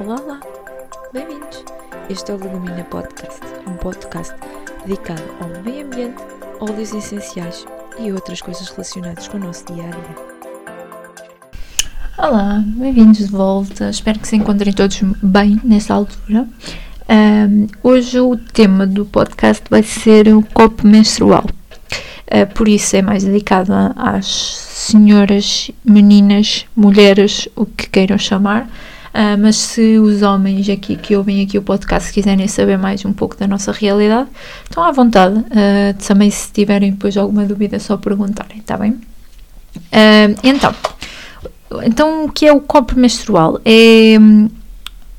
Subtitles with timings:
[0.00, 0.40] Olá, olá!
[1.12, 1.62] Bem-vindos!
[2.08, 4.34] Este é o Legumina Podcast, um podcast
[4.86, 6.16] dedicado ao meio ambiente,
[6.58, 7.66] óleos essenciais
[7.98, 10.16] e outras coisas relacionadas com o nosso dia a dia.
[12.16, 13.90] Olá, bem-vindos de volta.
[13.90, 16.48] Espero que se encontrem todos bem nessa altura.
[17.06, 21.44] Um, hoje o tema do podcast vai ser o copo menstrual.
[21.44, 28.66] Uh, por isso é mais dedicado às senhoras, meninas, mulheres, o que queiram chamar.
[29.10, 33.12] Uh, mas se os homens aqui que ouvem aqui o podcast quiserem saber mais um
[33.12, 34.28] pouco da nossa realidade,
[34.62, 35.36] estão à vontade.
[35.36, 38.92] Uh, também se tiverem depois alguma dúvida, só perguntarem, está bem?
[38.92, 40.72] Uh, então,
[41.82, 43.60] então, o que é o copo menstrual?
[43.64, 44.16] É,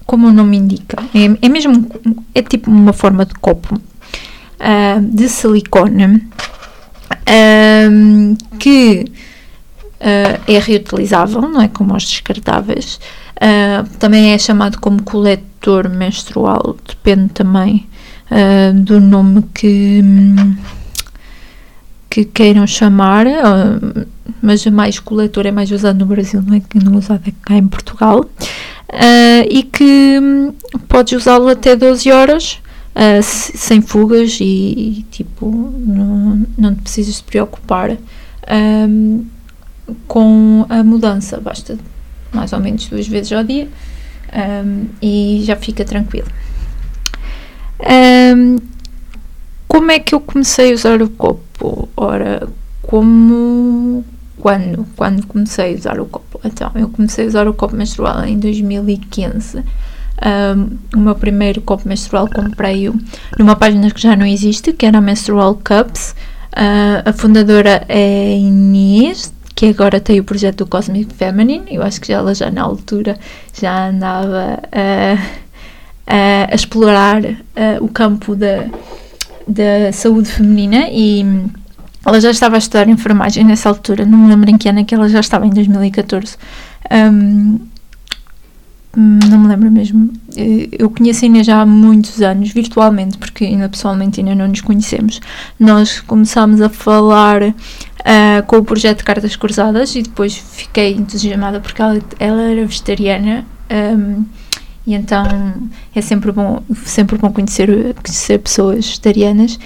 [0.05, 1.87] como o nome indica, é, é mesmo,
[2.33, 3.79] é tipo uma forma de copo
[5.09, 6.27] de silicone
[8.59, 9.10] que
[10.47, 12.99] é reutilizável, não é como os descartáveis.
[13.41, 17.87] Uh, também é chamado como coletor menstrual, depende também
[18.29, 19.99] uh, do nome que,
[22.07, 24.05] que queiram chamar, uh,
[24.43, 27.55] mas mais coletor é mais usado no Brasil, não é que não é usado cá
[27.55, 28.29] em Portugal,
[29.49, 30.53] e que um,
[30.87, 32.59] podes usá-lo até 12 horas.
[33.23, 35.49] sem fugas e, e tipo
[35.79, 37.97] não, não precisas te preocupar
[38.51, 39.25] um,
[40.07, 41.77] com a mudança, basta
[42.31, 43.67] mais ou menos duas vezes ao dia
[44.65, 46.27] um, e já fica tranquilo.
[47.81, 48.57] Um,
[49.67, 51.89] como é que eu comecei a usar o copo?
[51.95, 52.47] Ora,
[52.81, 54.03] como
[54.37, 54.85] quando?
[54.95, 56.39] Quando comecei a usar o copo?
[56.43, 59.63] Então, eu comecei a usar o copo menstrual em 2015.
[60.23, 62.93] Um, o meu primeiro copo menstrual comprei-o
[63.39, 66.15] numa página que já não existe, que era a Menstrual Cups.
[66.51, 71.65] Uh, a fundadora é Inês, que agora tem o projeto do Cosmic Feminine.
[71.69, 73.15] Eu acho que ela já na altura
[73.53, 75.17] já andava a,
[76.07, 77.21] a, explorar
[77.79, 78.65] o campo da,
[79.47, 81.23] da saúde feminina e
[82.03, 84.03] ela já estava a estudar enfermagem nessa altura.
[84.03, 86.37] Não me lembro em que ano é que ela já estava, em 2014.
[87.15, 87.59] Um,
[88.97, 90.11] não me lembro mesmo.
[90.77, 94.61] Eu conheço a Inês já há muitos anos, virtualmente, porque ainda pessoalmente ainda não nos
[94.61, 95.19] conhecemos.
[95.59, 97.53] Nós começámos a falar uh,
[98.47, 104.25] com o projeto Cartas Cruzadas e depois fiquei entusiasmada porque ela, ela era vegetariana um,
[104.85, 105.23] e então
[105.93, 107.69] é sempre bom, sempre bom conhecer,
[108.03, 109.59] conhecer pessoas vegetarianas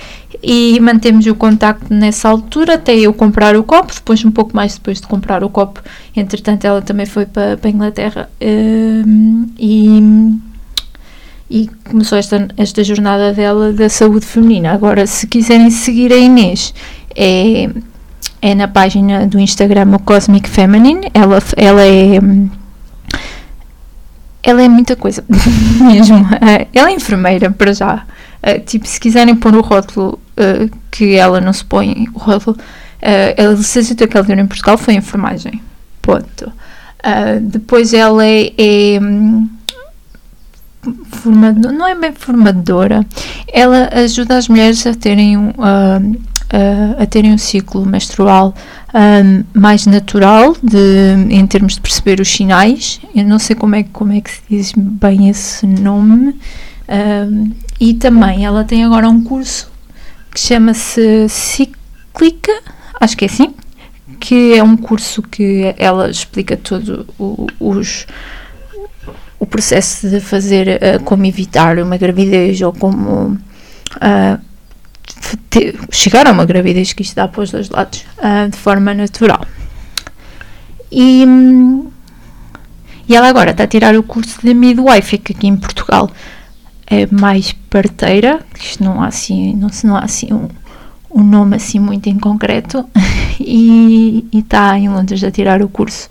[0.43, 4.75] e mantemos o contacto nessa altura até eu comprar o copo, depois um pouco mais
[4.75, 5.81] depois de comprar o copo,
[6.15, 10.35] entretanto ela também foi para, para a Inglaterra um, e
[11.49, 14.71] e começou esta, esta jornada dela da saúde feminina.
[14.71, 16.73] Agora, se quiserem seguir a Inês,
[17.15, 17.69] é
[18.45, 21.09] é na página do Instagram Cosmic Feminine.
[21.15, 22.19] Ela, ela é.
[24.43, 25.25] Ela é muita coisa,
[25.81, 26.17] mesmo.
[26.41, 28.05] Eh, ela é enfermeira, para já.
[28.43, 32.55] Uh, tipo, se quiserem pôr o rótulo uh, que ela não se põe, o rótulo.
[33.01, 35.59] Uh, a licenciatura que ela deu em Portugal foi enfermagem.
[36.01, 36.51] Ponto.
[37.41, 38.99] Depois ela é.
[41.25, 43.05] Formadora, não é bem formadora,
[43.51, 48.53] ela ajuda as mulheres a terem um, uh, a terem um ciclo menstrual
[48.93, 52.99] um, mais natural de, em termos de perceber os sinais.
[53.15, 56.39] Eu não sei como é, como é que se diz bem esse nome.
[56.87, 59.71] Um, e também ela tem agora um curso
[60.31, 62.51] que chama-se Cíclica,
[62.99, 63.53] acho que é assim,
[64.19, 68.05] que é um curso que ela explica todo o, os
[69.45, 73.37] o processo de fazer uh, como evitar uma gravidez ou como
[73.97, 74.39] uh,
[75.49, 78.93] ter, chegar a uma gravidez que isto dá para os dois lados uh, de forma
[78.93, 79.45] natural.
[80.91, 81.23] E,
[83.07, 86.09] e ela agora está a tirar o curso de midwife aqui em Portugal.
[86.87, 90.47] É mais parteira, isto não há assim, não, não há assim um,
[91.11, 92.87] um nome assim muito em concreto,
[93.39, 96.09] e está em Londres a tirar o curso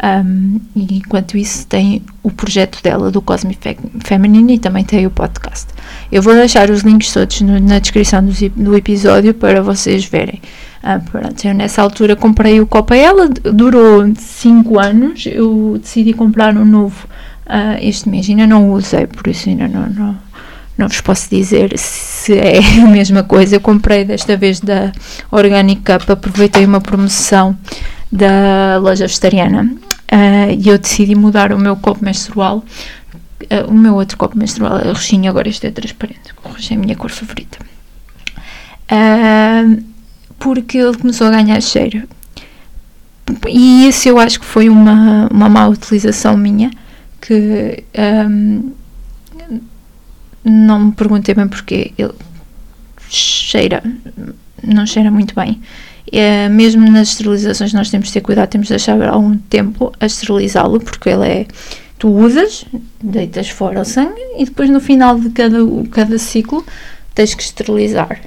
[0.00, 5.10] um, e enquanto isso tem o projeto dela do Cosmic Feminine e também tem o
[5.10, 5.66] podcast.
[6.12, 10.40] Eu vou deixar os links todos no, na descrição do, do, episódio para vocês verem.
[10.84, 16.12] Ah, pronto, eu nessa altura comprei o copo a ela, durou 5 anos, eu decidi
[16.12, 17.08] comprar um novo
[17.46, 20.16] uh, este mês, ainda não usei, por isso ainda não, não,
[20.78, 23.56] não vos posso dizer se é a mesma coisa.
[23.56, 24.92] Eu comprei desta vez da
[25.32, 27.56] Organic Cup, aproveitei uma promoção
[28.12, 29.87] da loja vegetariana
[30.56, 32.64] e eu decidi mudar o meu copo menstrual.
[33.42, 36.32] Uh, o meu outro copo menstrual é roxinho, agora este é transparente.
[36.42, 37.58] O roxo é a minha cor favorita.
[38.90, 39.82] Uh,
[40.38, 42.08] porque ele começou a ganhar cheiro.
[43.48, 46.70] E isso eu acho que foi uma, uma má utilização minha,
[47.20, 47.84] que
[48.26, 48.72] um,
[50.44, 51.92] não me perguntei bem porquê.
[51.98, 52.14] Ele
[53.08, 53.82] cheira,
[54.62, 55.60] não cheira muito bem.
[56.12, 60.06] É, mesmo nas esterilizações nós temos de ter cuidado, temos de deixar algum tempo a
[60.06, 61.46] esterilizá-lo, porque ele é.
[61.98, 62.64] Tu usas,
[63.02, 65.58] deitas fora o sangue e depois no final de cada,
[65.90, 66.64] cada ciclo
[67.12, 68.20] tens que esterilizar.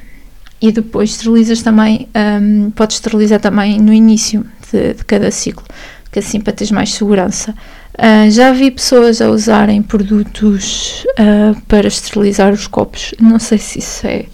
[0.61, 2.07] E depois esterilizas também,
[2.41, 5.65] um, podes esterilizar também no início de, de cada ciclo,
[6.11, 7.55] que assim para teres mais segurança.
[7.93, 13.13] Uh, já vi pessoas a usarem produtos uh, para esterilizar os copos.
[13.19, 14.25] Não sei se isso é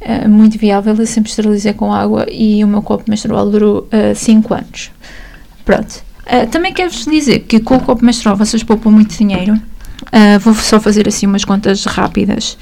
[0.00, 0.94] uh, muito viável.
[0.94, 4.90] Eu sempre esterilizei com água e o meu copo menstrual durou 5 anos.
[5.64, 6.02] Pronto.
[6.50, 9.60] também quero-vos dizer que com o copo menstrual vocês poupam muito dinheiro.
[10.40, 12.56] vou só fazer assim umas contas rápidas.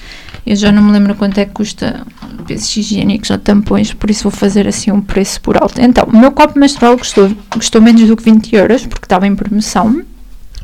[0.47, 2.07] Eu já não me lembro quanto é que custa
[2.47, 5.81] pesos higiênicos ou tampões, por isso vou fazer assim um preço por alto.
[5.81, 9.35] Então, o meu copo menstrual custou, custou menos do que 20 euros, porque estava em
[9.35, 10.03] promoção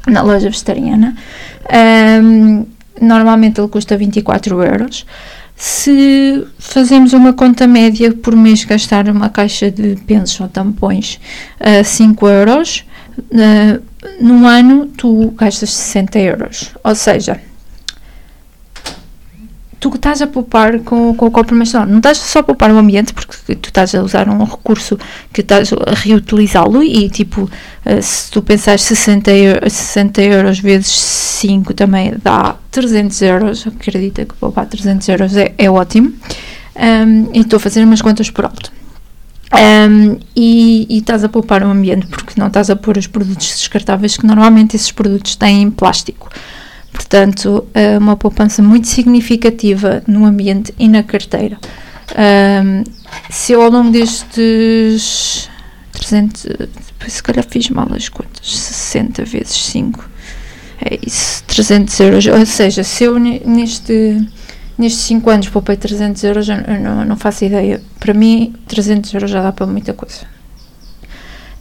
[0.07, 1.17] na loja vegetariana.
[2.23, 2.65] Um,
[3.01, 5.05] normalmente ele custa 24 euros.
[5.65, 11.21] Se fazemos uma conta média por mês gastar uma caixa de pensos ou tampões
[11.61, 12.85] a 5 euros,
[13.17, 13.81] uh,
[14.21, 16.73] num ano tu gastas 60 euros.
[16.83, 17.41] Ou seja,
[19.83, 21.87] tu estás a poupar com, com o copo menstrual.
[21.87, 24.97] Não estás só a poupar o ambiente, porque tu estás a usar um recurso
[25.33, 27.51] que estás a reutilizá-lo e, tipo,
[27.85, 33.67] eh, se tu pensares 60 euros, 60 euros vezes 5 também dá 300 euros.
[33.67, 36.13] Acredita que poupar 300 euros é, é ótimo.
[36.77, 38.71] Um, e estou a fazer umas contas por alto.
[39.53, 43.49] Um, e, e, estás a poupar o ambiente porque não estás a pôr os produtos
[43.49, 46.31] descartáveis que normalmente esses produtos têm plástico.
[46.93, 51.59] Portanto, é uma poupança muito significativa no ambiente e na carteira.
[52.17, 52.85] Um,
[53.31, 55.49] se eu ao longo destes
[55.93, 56.47] 300,
[57.09, 60.09] se calhar fiz mal as contas, 60 vezes 5,
[60.85, 62.27] é isso, 300 euros.
[62.27, 64.27] Ou seja, se eu neste,
[64.77, 67.81] nestes 5 anos poupei 300 euros, eu não, não faço ideia.
[67.99, 70.27] Para mim, 300 euros já dá para muita coisa.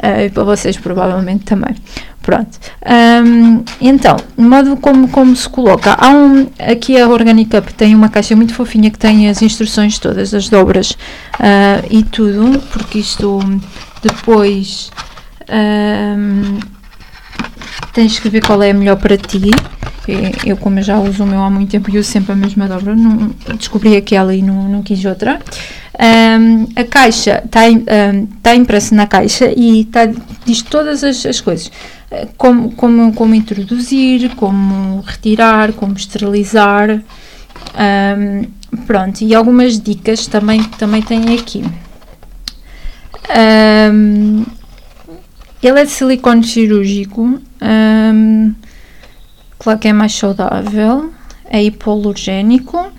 [0.04, 1.76] Uh, e para vocês provavelmente também.
[2.22, 2.60] Pronto.
[2.86, 7.96] Um, então, de modo como, como se coloca, há um, aqui a Organic Cup tem
[7.96, 13.00] uma caixa muito fofinha que tem as instruções todas, as dobras uh, e tudo, porque
[13.00, 13.40] isto
[14.04, 14.92] depois
[15.50, 16.60] um,
[17.92, 19.52] tens que ver qual é a melhor para ti.
[20.46, 22.96] Eu, como já uso o meu há muito tempo e uso sempre a mesma dobra,
[22.96, 25.40] não, descobri aquela e não, não quis outra.
[26.02, 30.08] Um, a caixa está um, tá impressa na caixa e tá,
[30.44, 31.72] diz todas as, as coisas
[32.38, 37.02] como, como, como introduzir, como retirar, como esterilizar.
[37.76, 38.46] Um,
[38.86, 41.64] pronto, e algumas dicas também, também tem aqui.
[43.94, 44.44] Um,
[45.62, 48.56] ele é de silicone cirúrgico, um,
[49.60, 51.14] claro que é mais saudável,
[51.46, 52.92] é hipoalergénico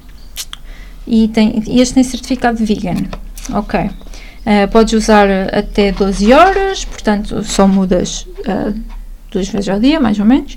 [1.12, 3.04] e tem, este tem certificado vegan.
[3.52, 3.78] Ok.
[3.80, 8.74] Uh, podes usar até 12 horas, portanto só mudas uh,
[9.30, 10.56] duas vezes ao dia, mais ou menos.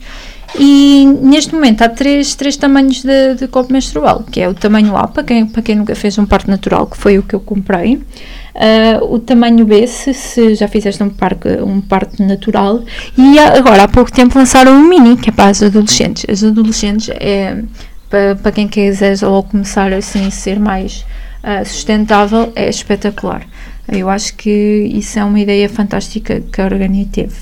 [0.57, 4.95] E neste momento há três, três tamanhos de, de copo menstrual, que é o tamanho
[4.95, 7.41] A, para quem, para quem nunca fez um parto natural, que foi o que eu
[7.41, 7.95] comprei.
[7.95, 12.81] Uh, o tamanho B, se, se já fizeste um, parque, um parto natural.
[13.17, 16.25] E agora, há pouco tempo, lançaram um mini, que é para as adolescentes.
[16.29, 17.61] As adolescentes é
[18.09, 21.05] para, para quem quiser logo começar assim a ser mais
[21.43, 23.45] uh, sustentável, é espetacular.
[23.87, 27.35] Eu acho que isso é uma ideia fantástica que a Organi teve.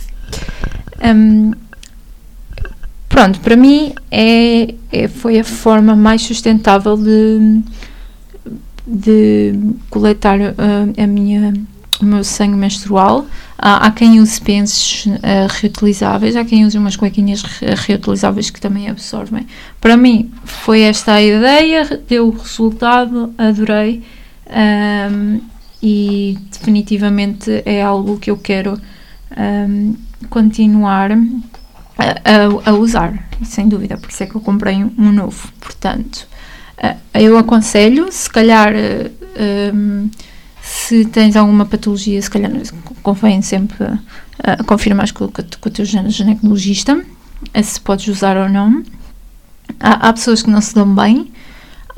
[1.03, 1.51] Um,
[3.07, 7.61] pronto, para mim é, é, foi a forma mais sustentável de,
[8.85, 11.53] de coletar uh, a minha,
[12.01, 13.25] o meu sangue menstrual.
[13.57, 18.59] Há, há quem use pensos uh, reutilizáveis, há quem use umas cuequinhas re reutilizáveis que
[18.59, 19.47] também absorvem.
[19.79, 24.03] Para mim foi esta a ideia, deu o resultado, adorei
[24.47, 25.41] um,
[25.81, 28.79] e definitivamente é algo que eu quero
[29.37, 29.95] um,
[30.29, 35.51] continuar a, a, a, usar, sem dúvida, por isso é que eu comprei um, novo.
[35.59, 36.27] Portanto,
[36.77, 40.09] uh, eu aconselho, se calhar, uh, um,
[40.73, 42.51] se tens alguma patologia, se calhar
[43.03, 46.99] convém sempre uh, confirmar com, com, o teu ginecologista
[47.63, 48.83] se podes usar ou não.
[49.79, 51.31] Há, há pessoas que não se dão bem.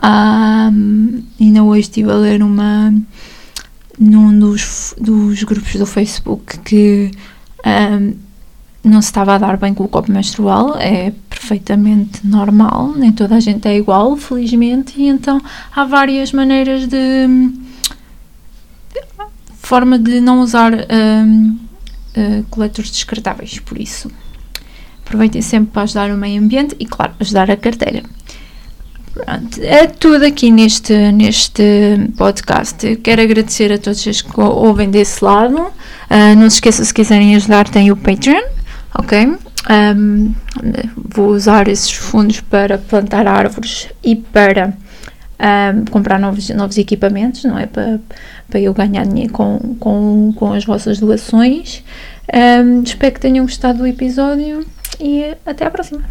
[0.04, 2.94] Um, ainda hoje estive a ler uma
[3.98, 7.12] num dos, dos grupos do Facebook que
[7.66, 8.14] um,
[8.84, 13.36] não se estava a dar bem com o copo menstrual, é perfeitamente normal, nem toda
[13.36, 15.42] a gente é igual, felizmente, e então
[15.74, 17.28] há várias maneiras de.
[19.66, 24.10] Forma de não usar uh, coletores descartáveis, por isso.
[25.06, 28.04] Aproveitem sempre para ajudar o meio ambiente e, claro, ajudar a carteira.
[29.14, 31.64] Pronto, é tudo aqui neste, neste
[32.18, 32.96] podcast.
[32.98, 35.58] Quero agradecer a todos os que ouvem desse lado.
[35.58, 38.44] Uh, não se esqueçam, se quiserem ajudar, tem o Patreon,
[38.94, 39.38] ok?
[39.68, 40.34] Um,
[40.96, 44.78] vou usar esses fundos para plantar árvores e para
[45.40, 47.66] um, comprar novos, novos equipamentos, não é?
[47.66, 48.00] Para,
[48.50, 51.84] para eu ganhar dinheiro com, com, com as vossas doações.
[52.34, 54.66] Um, espero que tenham gostado do episódio
[55.00, 56.02] e até à próxima.